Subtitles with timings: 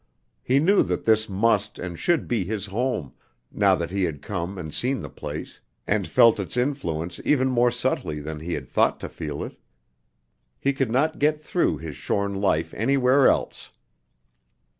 [0.41, 3.13] He knew that this must and should be his home,
[3.51, 7.69] now that he had come and seen the place and felt its influence even more
[7.69, 9.57] subtly than he had thought to feel it.
[10.59, 13.73] He could not get through his shorn life anywhere else.